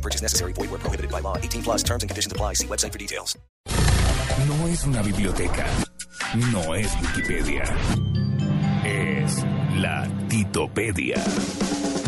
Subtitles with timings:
[0.00, 0.54] No purchase necessary.
[0.54, 1.36] Void where prohibited by law.
[1.36, 2.54] 18 plus terms and conditions apply.
[2.54, 3.36] See website for details.
[4.48, 5.66] No es una biblioteca.
[6.52, 7.64] No es Wikipedia.
[8.82, 9.44] Es
[9.76, 11.22] la Titopedia.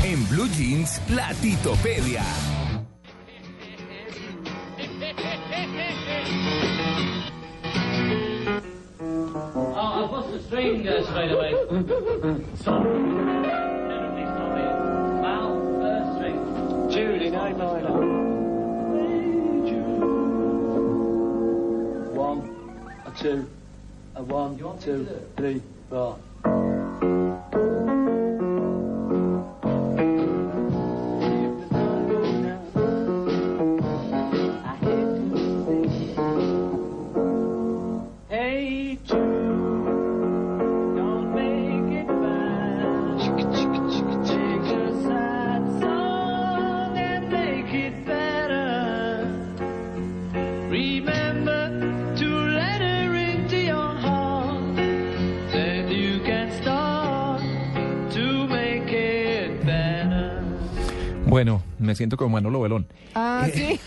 [0.04, 2.24] En Blue Jeans, la Titopedia.
[9.54, 11.52] Oh, I've lost the string uh, straight away.
[12.64, 13.71] Sorry.
[17.42, 18.00] In A minor.
[22.14, 22.40] One,
[23.04, 23.50] a two,
[24.14, 26.18] a one, two, three, four.
[61.26, 62.86] Bueno, me siento como Manolo Belón.
[63.14, 63.80] Ah, sí.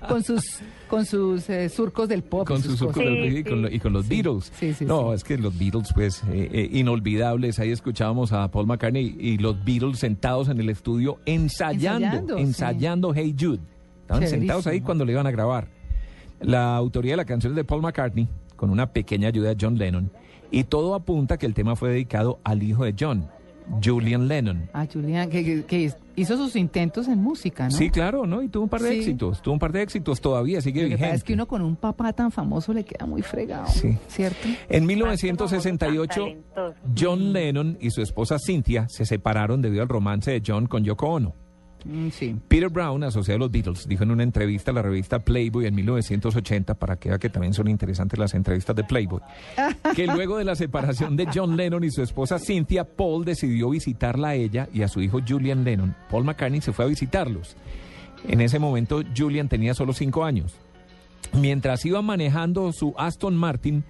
[0.08, 2.46] con sus con sus eh, surcos del pop.
[2.48, 4.50] Con sus surcos y, con lo- y con los Beatles.
[4.58, 5.14] Sí, sí, no, sí.
[5.14, 7.60] es que los Beatles, pues, eh, eh, inolvidables.
[7.60, 13.14] Ahí escuchábamos a Paul McCartney y los Beatles sentados en el estudio ensayando, Ensayando, ensayando,
[13.14, 13.20] sí.
[13.22, 13.60] Hey Jude.
[14.04, 14.40] Estaban Chéverísimo.
[14.40, 15.68] sentados ahí cuando le iban a grabar.
[16.40, 19.78] La autoría de la canción es de Paul McCartney, con una pequeña ayuda de John
[19.78, 20.10] Lennon.
[20.50, 23.28] Y todo apunta que el tema fue dedicado al hijo de John,
[23.82, 24.68] Julian Lennon.
[24.74, 27.70] Ah, Julián, que, que- que hizo sus intentos en música, ¿no?
[27.70, 28.42] Sí, claro, ¿no?
[28.42, 28.96] Y tuvo un par de Sí.
[28.98, 31.06] éxitos, tuvo un par de éxitos, todavía sigue Lo que vigente.
[31.06, 33.66] pasa es que uno con un papá tan famoso le queda muy fregado.
[33.68, 33.96] Sí.
[34.08, 34.46] ¿Cierto?
[34.68, 36.26] En 1968,
[36.96, 41.06] John Lennon y su esposa Cynthia se separaron debido al romance de John con Yoko
[41.08, 41.34] Ono.
[41.84, 42.36] Mm, sí.
[42.48, 45.74] Peter Brown, asociado a los Beatles, dijo en una entrevista a la revista Playboy en
[45.74, 49.20] 1980, para que vea que también son interesantes las entrevistas de Playboy,
[49.96, 54.28] que luego de la separación de John Lennon y su esposa Cynthia, Paul decidió visitarla
[54.28, 55.94] a ella y a su hijo Julian Lennon.
[56.10, 57.56] Paul McCartney se fue a visitarlos.
[58.26, 60.54] En ese momento Julian tenía solo cinco años.
[61.32, 63.84] Mientras iba manejando su Aston Martin,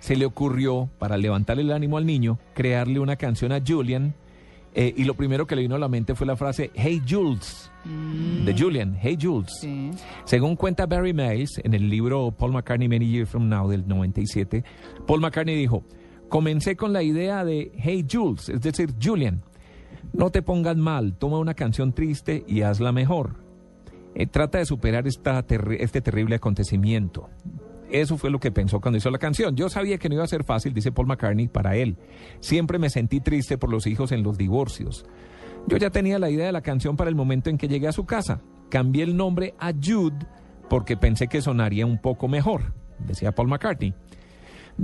[0.00, 4.14] se le ocurrió, para levantarle el ánimo al niño, crearle una canción a Julian.
[4.74, 7.70] Eh, y lo primero que le vino a la mente fue la frase Hey Jules,
[8.44, 9.50] de Julian, Hey Jules.
[9.60, 9.90] Sí.
[10.24, 14.64] Según cuenta Barry Miles en el libro Paul McCartney Many Years From Now del 97,
[15.06, 15.84] Paul McCartney dijo,
[16.28, 19.42] comencé con la idea de Hey Jules, es decir, Julian,
[20.12, 23.36] no te pongas mal, toma una canción triste y hazla mejor.
[24.14, 25.44] Eh, trata de superar esta
[25.78, 27.28] este terrible acontecimiento.
[27.90, 29.56] Eso fue lo que pensó cuando hizo la canción.
[29.56, 31.96] Yo sabía que no iba a ser fácil, dice Paul McCartney, para él.
[32.40, 35.06] Siempre me sentí triste por los hijos en los divorcios.
[35.66, 37.92] Yo ya tenía la idea de la canción para el momento en que llegué a
[37.92, 38.40] su casa.
[38.68, 40.26] Cambié el nombre a Jude
[40.68, 43.94] porque pensé que sonaría un poco mejor, decía Paul McCartney.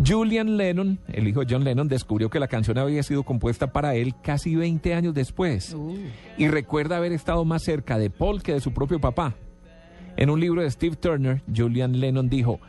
[0.04, 3.94] Julian Lennon, el hijo de John Lennon, descubrió que la canción había sido compuesta para
[3.94, 5.97] él casi 20 años después Uh,
[6.37, 9.34] y recuerda haber estado más cerca de Paul que de su propio papá.
[10.16, 12.60] En un libro de Steve Turner, Julian Lennon dijo,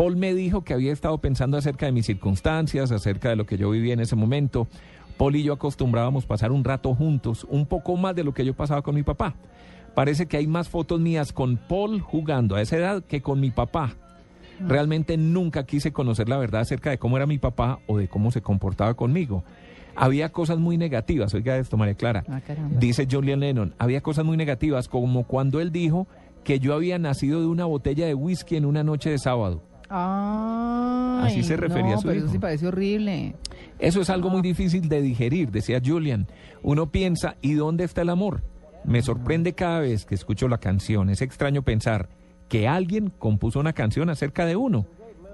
[0.00, 3.58] Paul me dijo que había estado pensando acerca de mis circunstancias, acerca de lo que
[3.58, 4.66] yo vivía en ese momento.
[5.18, 8.54] Paul y yo acostumbrábamos pasar un rato juntos, un poco más de lo que yo
[8.54, 9.34] pasaba con mi papá.
[9.94, 13.50] Parece que hay más fotos mías con Paul jugando a esa edad que con mi
[13.50, 13.94] papá.
[14.66, 18.30] Realmente nunca quise conocer la verdad acerca de cómo era mi papá o de cómo
[18.30, 19.44] se comportaba conmigo.
[19.96, 22.24] Había cosas muy negativas, oiga esto, María Clara.
[22.26, 22.40] Ah.
[22.78, 26.06] Dice Julian Lennon, había cosas muy negativas como cuando él dijo
[26.42, 29.68] que yo había nacido de una botella de whisky en una noche de sábado.
[29.90, 32.26] Ay, Así se refería no, a su pero hijo.
[32.26, 33.34] eso sí parece horrible.
[33.78, 36.26] Eso es algo muy difícil de digerir, decía Julian.
[36.62, 38.42] Uno piensa, ¿y dónde está el amor?
[38.84, 41.10] Me sorprende cada vez que escucho la canción.
[41.10, 42.08] Es extraño pensar
[42.48, 44.86] que alguien compuso una canción acerca de uno.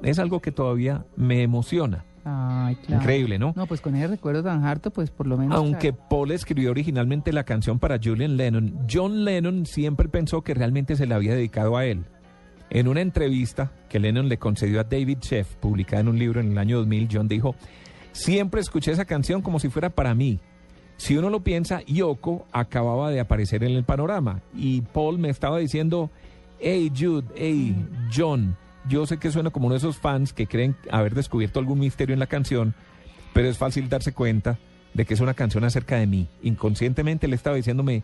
[0.03, 2.05] Es algo que todavía me emociona.
[2.25, 3.03] Ay, claro.
[3.03, 3.53] Increíble, ¿no?
[3.55, 5.57] No, pues con ese recuerdo tan harto, pues por lo menos.
[5.57, 10.97] Aunque Paul escribió originalmente la canción para Julian Lennon, John Lennon siempre pensó que realmente
[10.97, 12.05] se la había dedicado a él.
[12.71, 16.53] En una entrevista que Lennon le concedió a David Sheff, publicada en un libro en
[16.53, 17.55] el año 2000, John dijo,
[18.13, 20.41] siempre escuché esa canción como si fuera para mí.
[20.97, 25.59] Si uno lo piensa, Yoko acababa de aparecer en el panorama y Paul me estaba
[25.59, 26.11] diciendo,
[26.59, 27.77] hey Jude, hey
[28.15, 28.57] John.
[28.89, 32.15] Yo sé que suena como uno de esos fans que creen haber descubierto algún misterio
[32.15, 32.75] en la canción,
[33.33, 34.59] pero es fácil darse cuenta
[34.95, 36.29] de que es una canción acerca de mí.
[36.43, 38.03] Inconscientemente él estaba diciéndome,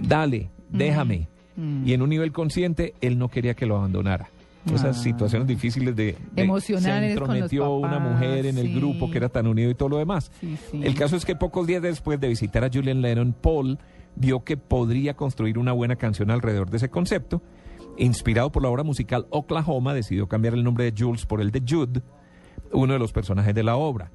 [0.00, 1.28] dale, déjame.
[1.56, 1.86] Mm.
[1.88, 4.28] Y en un nivel consciente, él no quería que lo abandonara.
[4.66, 5.02] Esas Ah.
[5.02, 9.18] situaciones difíciles de, de- Emocionales se con los entrometió una mujer en el grupo que
[9.18, 10.32] era tan unido y todo lo demás.
[10.40, 10.80] Sí, sí.
[10.82, 13.78] El caso es que pocos días después de visitar a Julian Lennon, Paul
[14.16, 17.42] vio que podría construir una buena canción alrededor de ese concepto.
[17.96, 21.62] Inspirado por la obra musical Oklahoma, decidió cambiar el nombre de Jules por el de
[21.66, 22.02] Jude,
[22.72, 24.10] uno de los personajes de la obra.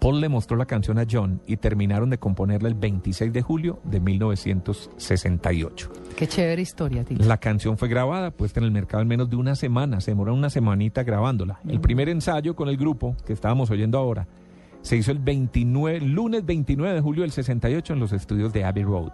[0.00, 3.80] Paul le mostró la canción a John y terminaron de componerla el 26 de julio
[3.84, 5.92] de 1968.
[6.16, 7.24] Qué chévere historia, Tito.
[7.24, 10.34] La canción fue grabada, puesta en el mercado en menos de una semana, se demoró
[10.34, 11.60] una semanita grabándola.
[11.68, 14.26] El primer ensayo con el grupo que estábamos oyendo ahora
[14.82, 18.82] se hizo el 29, lunes 29 de julio del 68 en los estudios de Abbey
[18.82, 19.12] Road.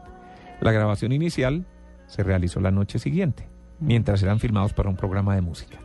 [0.61, 1.67] La grabación inicial
[2.07, 5.79] se realizó la noche siguiente, mientras eran filmados para un programa de música.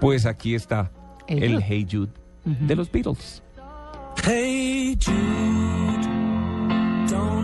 [0.00, 0.92] Pues aquí está
[1.26, 1.64] El el Jude.
[1.66, 2.12] Hey Jude
[2.44, 3.42] de los Beatles.
[4.22, 6.02] Hey Jude,
[7.08, 7.39] don't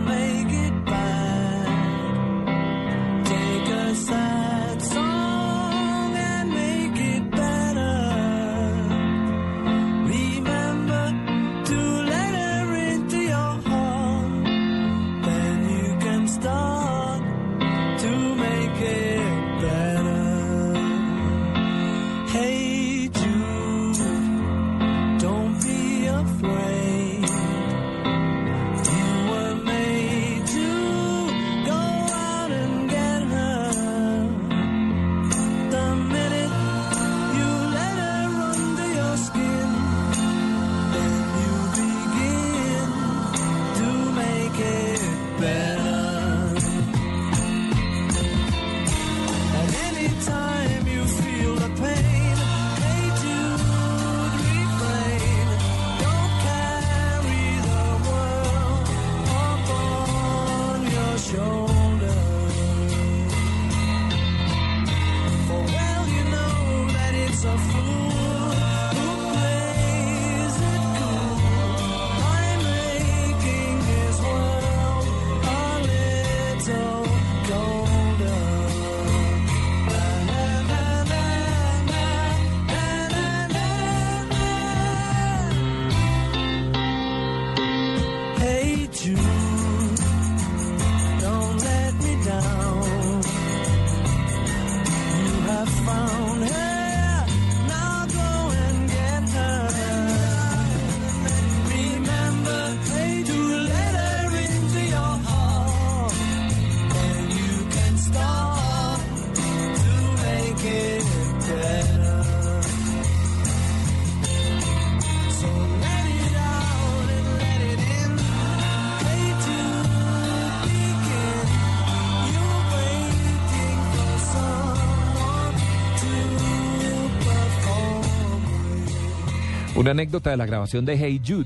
[129.77, 131.45] Una anécdota de la grabación de Hey Jude.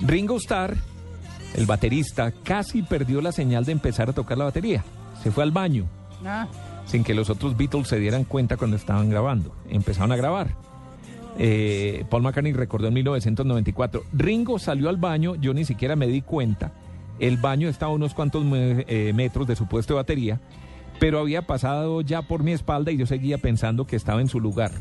[0.00, 0.76] Ringo Starr,
[1.56, 4.84] el baterista, casi perdió la señal de empezar a tocar la batería.
[5.22, 5.86] Se fue al baño
[6.24, 6.46] Ah,
[6.86, 9.54] sin que los otros Beatles se dieran cuenta cuando estaban grabando.
[9.68, 10.54] Empezaron a grabar.
[11.38, 16.20] Eh, Paul McCartney recordó en 1994, Ringo salió al baño, yo ni siquiera me di
[16.20, 16.72] cuenta.
[17.18, 20.40] El baño estaba a unos cuantos me- eh, metros de su puesto de batería,
[21.00, 24.40] pero había pasado ya por mi espalda y yo seguía pensando que estaba en su
[24.40, 24.72] lugar.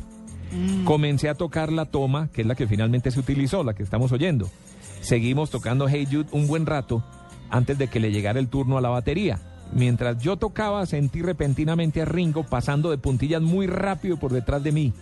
[0.83, 4.11] Comencé a tocar la toma, que es la que finalmente se utilizó, la que estamos
[4.11, 4.49] oyendo.
[5.01, 7.03] Seguimos tocando Hey Jude un buen rato
[7.49, 9.39] antes de que le llegara el turno a la batería.
[9.73, 14.71] Mientras yo tocaba, sentí repentinamente a Ringo pasando de puntillas muy rápido por detrás de
[14.71, 14.93] mí,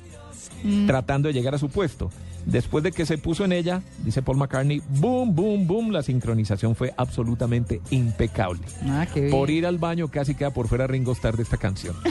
[0.86, 2.12] tratando de llegar a su puesto.
[2.46, 6.76] Después de que se puso en ella, dice Paul McCartney, boom, boom, boom, la sincronización
[6.76, 8.62] fue absolutamente impecable.
[8.88, 9.30] ah, qué.
[9.30, 11.96] Por ir al baño casi queda por fuera Ringo Starr de esta canción.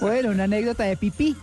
[0.00, 1.36] Bueno, una anécdota de pipí.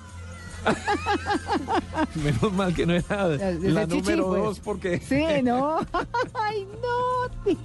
[2.16, 4.42] Menos mal que no era Desde la chichi, número pues.
[4.42, 5.00] dos porque...
[5.00, 5.80] Sí, no.
[6.34, 7.58] Ay, no, tío.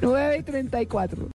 [0.00, 1.28] 9 y 34.